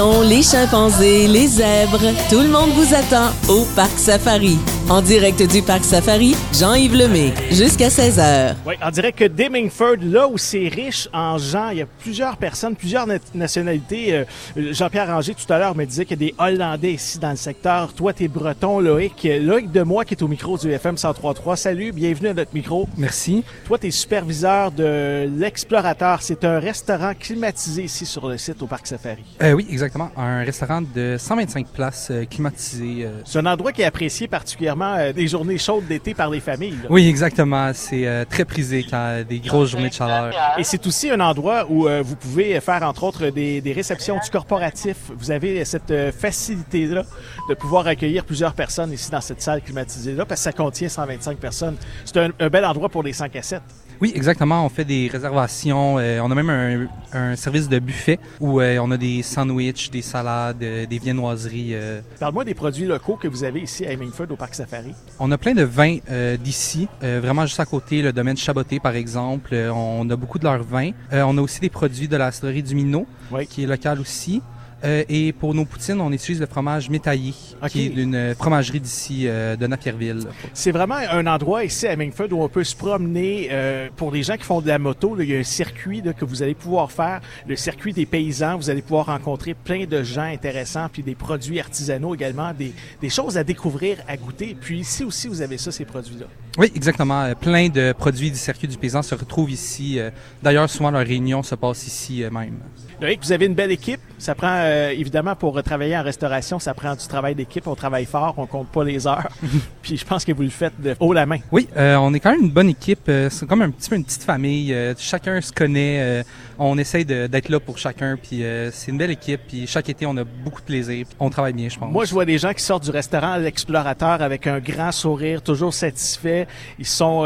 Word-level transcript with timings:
les 0.00 0.42
chimpanzés, 0.42 1.28
les 1.28 1.46
zèbres, 1.46 2.14
tout 2.30 2.40
le 2.40 2.48
monde 2.48 2.70
vous 2.70 2.94
attend 2.94 3.30
au 3.48 3.66
Parc 3.76 3.98
Safari. 3.98 4.58
En 4.90 5.00
direct 5.00 5.40
du 5.50 5.62
Parc 5.62 5.84
Safari, 5.84 6.34
Jean-Yves 6.52 6.94
Lemay, 6.94 7.32
jusqu'à 7.50 7.88
16h. 7.88 8.56
Oui, 8.66 8.74
on 8.84 8.90
dirait 8.90 9.12
que 9.12 9.24
Demingford, 9.24 9.96
là 10.02 10.28
où 10.28 10.36
c'est 10.36 10.68
riche 10.68 11.08
en 11.14 11.38
gens, 11.38 11.70
il 11.70 11.78
y 11.78 11.82
a 11.82 11.86
plusieurs 11.86 12.36
personnes, 12.36 12.76
plusieurs 12.76 13.06
nationalités. 13.34 14.14
Euh, 14.14 14.24
Jean-Pierre 14.72 15.06
Ranger, 15.06 15.34
tout 15.34 15.50
à 15.50 15.58
l'heure, 15.58 15.74
me 15.74 15.86
disait 15.86 16.04
qu'il 16.04 16.20
y 16.20 16.26
a 16.26 16.28
des 16.28 16.34
Hollandais 16.36 16.92
ici 16.92 17.18
dans 17.18 17.30
le 17.30 17.36
secteur. 17.36 17.94
Toi, 17.94 18.12
t'es 18.12 18.28
breton, 18.28 18.80
Loïc. 18.80 19.26
Loïc 19.40 19.70
de 19.70 19.82
moi 19.82 20.04
qui 20.04 20.14
est 20.14 20.22
au 20.22 20.28
micro 20.28 20.58
du 20.58 20.70
FM 20.70 20.96
103.3. 20.96 21.56
Salut, 21.56 21.92
bienvenue 21.92 22.28
à 22.28 22.34
notre 22.34 22.52
micro. 22.52 22.86
Merci. 22.98 23.44
Toi, 23.64 23.78
t'es 23.78 23.90
superviseur 23.90 24.72
de 24.72 25.26
l'Explorateur. 25.38 26.20
C'est 26.20 26.44
un 26.44 26.58
restaurant 26.58 27.12
climatisé 27.18 27.84
ici 27.84 28.04
sur 28.04 28.28
le 28.28 28.36
site 28.36 28.60
au 28.60 28.66
Parc 28.66 28.86
Safari. 28.86 29.24
Euh, 29.42 29.52
oui, 29.52 29.66
exactement. 29.70 30.10
Un 30.16 30.42
restaurant 30.44 30.82
de 30.82 31.16
125 31.18 31.68
places 31.68 32.08
euh, 32.10 32.24
climatisé. 32.26 33.06
C'est 33.24 33.38
un 33.38 33.46
endroit 33.46 33.72
qui 33.72 33.80
est 33.82 33.86
apprécié 33.86 34.28
particulièrement 34.28 34.71
euh, 34.80 35.12
des 35.12 35.28
journées 35.28 35.58
chaudes 35.58 35.86
d'été 35.86 36.14
par 36.14 36.30
les 36.30 36.40
familles. 36.40 36.78
Oui, 36.88 37.08
exactement. 37.08 37.72
C'est 37.74 38.06
euh, 38.06 38.24
très 38.24 38.44
prisé 38.44 38.84
quand 38.88 39.22
des 39.28 39.38
grosses 39.38 39.70
journées 39.70 39.88
de 39.88 39.94
chaleur. 39.94 40.32
Et 40.58 40.64
c'est 40.64 40.86
aussi 40.86 41.10
un 41.10 41.20
endroit 41.20 41.66
où 41.68 41.88
euh, 41.88 42.02
vous 42.02 42.16
pouvez 42.16 42.58
faire, 42.60 42.82
entre 42.82 43.04
autres, 43.04 43.28
des, 43.28 43.60
des, 43.60 43.72
réceptions 43.72 44.18
du 44.22 44.30
corporatif. 44.30 44.96
Vous 45.16 45.30
avez 45.30 45.64
cette 45.64 45.92
facilité-là 46.12 47.04
de 47.48 47.54
pouvoir 47.54 47.86
accueillir 47.86 48.24
plusieurs 48.24 48.54
personnes 48.54 48.92
ici 48.92 49.10
dans 49.10 49.20
cette 49.20 49.42
salle 49.42 49.62
climatisée-là 49.62 50.24
parce 50.24 50.40
que 50.40 50.44
ça 50.44 50.52
contient 50.52 50.88
125 50.88 51.38
personnes. 51.38 51.76
C'est 52.04 52.18
un, 52.18 52.30
un 52.38 52.48
bel 52.48 52.64
endroit 52.64 52.88
pour 52.88 53.02
les 53.02 53.12
5 53.12 53.34
à 53.36 53.42
7. 53.42 53.62
Oui, 54.02 54.10
exactement. 54.16 54.66
On 54.66 54.68
fait 54.68 54.84
des 54.84 55.06
réservations. 55.06 55.96
Euh, 56.00 56.18
on 56.24 56.30
a 56.32 56.34
même 56.34 56.50
un, 56.50 56.88
un, 57.16 57.36
service 57.36 57.68
de 57.68 57.78
buffet 57.78 58.18
où 58.40 58.60
euh, 58.60 58.80
on 58.82 58.90
a 58.90 58.96
des 58.96 59.22
sandwichs, 59.22 59.92
des 59.92 60.02
salades, 60.02 60.60
euh, 60.60 60.86
des 60.86 60.98
viennoiseries. 60.98 61.76
Parle-moi 62.18 62.44
des 62.44 62.54
produits 62.54 62.86
locaux 62.86 63.14
que 63.14 63.28
vous 63.28 63.44
avez 63.44 63.60
ici 63.60 63.86
à 63.86 63.92
Hemingford 63.92 64.26
au 64.30 64.34
Parc 64.34 64.56
Safari. 64.56 64.92
On 65.20 65.30
a 65.30 65.38
plein 65.38 65.54
de 65.54 65.62
vins 65.62 65.98
d'ici, 66.42 66.88
vraiment 67.00 67.46
juste 67.46 67.60
à 67.60 67.64
côté, 67.64 68.02
le 68.02 68.12
domaine 68.12 68.36
Chaboté 68.36 68.80
par 68.80 68.96
exemple. 68.96 69.54
on 69.54 70.10
a 70.10 70.16
beaucoup 70.16 70.40
de 70.40 70.44
leurs 70.44 70.64
vins. 70.64 70.90
on 71.12 71.38
a 71.38 71.40
aussi 71.40 71.60
des 71.60 71.70
produits 71.70 72.08
de 72.08 72.16
la 72.16 72.32
cidrerie 72.32 72.64
du 72.64 72.74
Minot, 72.74 73.06
qui 73.48 73.62
est 73.62 73.66
local 73.66 74.00
aussi. 74.00 74.42
Euh, 74.84 75.04
et 75.08 75.32
pour 75.32 75.54
nos 75.54 75.64
poutines, 75.64 76.00
on 76.00 76.12
utilise 76.12 76.40
le 76.40 76.46
fromage 76.46 76.90
métaillé, 76.90 77.34
qui 77.68 77.86
est 77.86 77.88
d'une 77.90 78.34
fromagerie 78.34 78.80
d'ici, 78.80 79.26
euh, 79.26 79.56
de 79.56 79.66
Napierville. 79.66 80.26
C'est 80.54 80.72
vraiment 80.72 80.96
un 80.96 81.26
endroit 81.26 81.64
ici 81.64 81.86
à 81.86 81.96
Mingford 81.96 82.32
où 82.32 82.42
on 82.42 82.48
peut 82.48 82.64
se 82.64 82.74
promener. 82.74 83.48
Euh, 83.50 83.88
pour 83.96 84.10
les 84.10 84.22
gens 84.22 84.36
qui 84.36 84.44
font 84.44 84.60
de 84.60 84.68
la 84.68 84.78
moto, 84.78 85.16
il 85.20 85.30
y 85.30 85.36
a 85.36 85.38
un 85.38 85.44
circuit 85.44 86.02
que 86.16 86.24
vous 86.24 86.42
allez 86.42 86.54
pouvoir 86.54 86.90
faire, 86.90 87.20
le 87.46 87.56
circuit 87.56 87.92
des 87.92 88.06
paysans. 88.06 88.56
Vous 88.56 88.70
allez 88.70 88.82
pouvoir 88.82 89.06
rencontrer 89.06 89.54
plein 89.54 89.86
de 89.86 90.02
gens 90.02 90.22
intéressants, 90.22 90.88
puis 90.92 91.02
des 91.02 91.14
produits 91.14 91.60
artisanaux 91.60 92.14
également, 92.14 92.52
des, 92.52 92.72
des 93.00 93.10
choses 93.10 93.38
à 93.38 93.44
découvrir, 93.44 93.98
à 94.08 94.16
goûter. 94.16 94.56
Puis 94.60 94.80
ici 94.80 95.04
aussi, 95.04 95.28
vous 95.28 95.42
avez 95.42 95.58
ça, 95.58 95.70
ces 95.70 95.84
produits-là. 95.84 96.26
Oui, 96.58 96.70
exactement. 96.74 97.32
Plein 97.34 97.68
de 97.68 97.92
produits 97.92 98.30
du 98.30 98.36
circuit 98.36 98.68
du 98.68 98.76
paysan 98.76 99.02
se 99.02 99.14
retrouvent 99.14 99.50
ici. 99.50 99.98
D'ailleurs, 100.42 100.68
souvent, 100.68 100.90
leur 100.90 101.06
réunion 101.06 101.42
se 101.42 101.54
passe 101.54 101.86
ici 101.86 102.24
même. 102.30 102.58
Loïc, 103.00 103.20
vous 103.22 103.32
avez 103.32 103.46
une 103.46 103.54
belle 103.54 103.72
équipe. 103.72 104.00
Ça 104.18 104.34
prend, 104.34 104.62
euh, 104.72 104.90
évidemment, 104.90 105.36
pour 105.36 105.62
travailler 105.62 105.96
en 105.96 106.02
restauration, 106.02 106.58
ça 106.58 106.74
prend 106.74 106.94
du 106.94 107.06
travail 107.06 107.34
d'équipe. 107.34 107.66
On 107.66 107.74
travaille 107.74 108.04
fort, 108.04 108.34
on 108.36 108.46
compte 108.46 108.68
pas 108.68 108.84
les 108.84 109.06
heures. 109.06 109.28
Puis 109.82 109.96
je 109.96 110.04
pense 110.04 110.24
que 110.24 110.32
vous 110.32 110.42
le 110.42 110.48
faites 110.48 110.80
de 110.80 110.94
haut 111.00 111.12
la 111.12 111.26
main. 111.26 111.38
Oui, 111.50 111.68
euh, 111.76 111.96
on 111.96 112.12
est 112.14 112.20
quand 112.20 112.32
même 112.32 112.42
une 112.42 112.50
bonne 112.50 112.68
équipe. 112.68 113.08
Euh, 113.08 113.28
c'est 113.30 113.46
comme 113.46 113.62
un 113.62 113.70
petit 113.70 113.90
peu 113.90 113.96
une 113.96 114.04
petite 114.04 114.22
famille. 114.22 114.74
chacun 114.98 115.40
se 115.40 115.52
connaît. 115.52 116.24
on 116.58 116.78
essaye 116.78 117.04
d'être 117.04 117.48
là 117.48 117.60
pour 117.60 117.78
chacun. 117.78 118.16
Puis 118.16 118.42
c'est 118.72 118.90
une 118.90 118.98
belle 118.98 119.10
équipe. 119.10 119.40
Puis 119.48 119.66
chaque 119.66 119.88
été, 119.88 120.06
on 120.06 120.16
a 120.16 120.24
beaucoup 120.24 120.60
de 120.60 120.66
plaisir. 120.66 121.06
On 121.20 121.30
travaille 121.30 121.52
bien, 121.52 121.68
je 121.68 121.78
pense. 121.78 121.92
Moi, 121.92 122.04
je 122.04 122.12
vois 122.12 122.24
des 122.24 122.38
gens 122.38 122.52
qui 122.52 122.62
sortent 122.62 122.84
du 122.84 122.90
restaurant 122.90 123.36
L'Explorateur 123.36 124.22
avec 124.22 124.46
un 124.46 124.58
grand 124.60 124.92
sourire, 124.92 125.42
toujours 125.42 125.74
satisfaits. 125.74 126.46
Ils 126.78 126.86
sont 126.86 127.20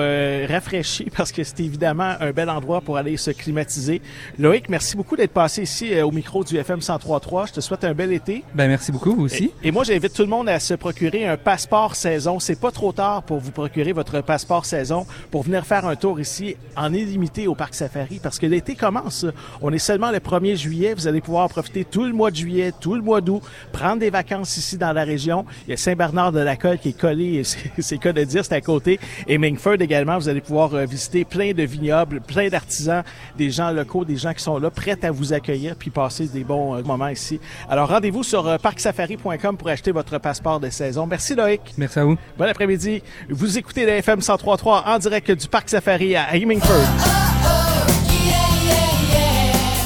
rafraîchis 0.49 1.11
parce 1.17 1.33
que 1.33 1.45
c'est 1.45 1.61
évidemment 1.61 2.15
un 2.21 2.33
bel 2.33 2.51
endroit 2.51 2.81
pour 2.81 2.97
aller 2.97 3.17
se 3.17 3.31
climatiser. 3.31 4.01
Loïc, 4.39 4.69
merci 4.69 4.97
beaucoup 4.97 5.17
d'être 5.17 5.33
passé 5.33 5.62
ici 5.62 5.95
euh, 5.95 6.06
au 6.06 6.11
micro 6.11 6.45
du 6.45 6.56
FM 6.56 6.81
103.3. 6.81 7.36
Je 7.45 7.53
te 7.53 7.61
souhaite 7.61 7.85
un 7.85 7.93
bel 7.93 8.13
été. 8.13 8.45
Ben 8.55 8.69
merci 8.69 8.93
beaucoup 8.93 9.15
vous 9.15 9.25
aussi. 9.25 9.51
Et, 9.63 9.71
moi 9.71 9.85
j'invite 9.85 10.15
tout 10.15 10.23
le 10.23 10.29
monde 10.29 10.49
à 10.49 10.59
se 10.59 10.75
procurer 10.75 11.27
un 11.27 11.37
passeport 11.37 11.95
saison. 11.95 12.41
C'est 12.41 12.59
pas 12.59 12.71
trop 12.71 12.93
tard 12.93 13.23
pour 13.23 13.39
vous 13.39 13.51
procurer 13.51 13.93
votre 13.93 14.21
passeport 14.23 14.65
saison 14.65 15.07
pour 15.31 15.43
venir 15.43 15.67
faire 15.67 15.87
un 15.87 15.97
tour 15.97 16.19
ici 16.21 16.57
en 16.77 16.95
illimité 16.95 17.47
au 17.47 17.55
parc 17.55 17.75
Safari 17.75 18.21
parce 18.23 18.39
que 18.39 18.47
l'été 18.47 18.75
commence. 18.77 19.27
On 19.61 19.73
est 19.73 19.79
seulement 19.79 20.11
le 20.11 20.19
1er 20.19 20.57
juillet. 20.57 20.95
Vous 20.95 21.07
allez 21.09 21.21
pouvoir 21.21 21.49
profiter 21.49 21.85
tout 21.85 22.05
le 22.05 22.13
mois 22.13 22.31
de 22.31 22.37
juillet, 22.37 22.73
tout 22.81 22.95
le 22.95 23.03
mois 23.03 23.21
d'août, 23.21 23.43
prendre 23.73 23.99
des 23.99 24.11
vacances 24.11 24.57
ici 24.57 24.79
dans 24.79 24.93
la 24.93 25.05
région. 25.05 25.45
Il 25.67 25.71
y 25.73 25.75
a 25.75 25.77
Saint-Bernard 25.77 26.33
de 26.33 26.41
la 26.41 26.57
Colle 26.57 26.79
qui 26.79 26.91
est 26.91 26.99
collé, 26.99 27.43
c'est 27.79 27.99
cas 27.99 28.13
de 28.13 28.25
dire, 28.25 28.45
c'est 28.45 28.55
à 28.55 28.61
côté. 28.61 29.01
Et 29.27 29.37
Mingford 29.37 29.81
également, 29.81 30.17
vous 30.19 30.29
allez 30.29 30.41
pouvoir 30.41 30.75
euh, 30.75 30.85
visiter 30.85 31.25
plein 31.25 31.53
de 31.53 31.65
vignobles, 31.65 32.21
plein 32.21 32.49
d'artisans, 32.49 33.03
des 33.37 33.51
gens 33.51 33.71
locaux, 33.71 34.05
des 34.05 34.17
gens 34.17 34.33
qui 34.33 34.43
sont 34.43 34.59
là 34.59 34.71
prêts 34.71 34.99
à 35.05 35.11
vous 35.11 35.33
accueillir 35.33 35.75
puis 35.77 35.91
passer 35.91 36.27
des 36.27 36.45
bons 36.45 36.77
euh, 36.77 36.83
moments 36.83 37.09
ici. 37.09 37.25
Alors 37.69 37.88
rendez-vous 37.88 38.22
sur 38.22 38.47
euh, 38.47 38.59
parcsafari.com 38.59 39.56
pour 39.56 39.69
acheter 39.69 39.92
votre 39.92 40.19
passeport 40.19 40.60
de 40.60 40.70
saison. 40.70 41.06
Merci 41.06 41.34
Loïc. 41.34 41.60
Merci 41.76 41.98
à 41.98 42.04
vous. 42.04 42.16
Bon 42.38 42.48
après-midi. 42.48 43.03
Vous 43.28 43.59
écoutez 43.59 43.84
le 43.84 43.92
FM 43.92 44.20
103.3 44.20 44.84
en 44.87 44.98
direct 44.98 45.31
du 45.31 45.48
Parc 45.48 45.69
Safari 45.69 46.16
à 46.16 46.34
Hemingford. 46.37 46.87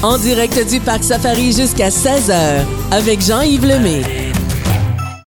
En 0.03 0.17
direct 0.17 0.67
du 0.67 0.79
Parc 0.79 1.03
Safari 1.03 1.51
jusqu'à 1.51 1.89
16h 1.89 2.65
avec 2.91 3.21
Jean-Yves 3.21 3.67
Lemay. 3.67 4.20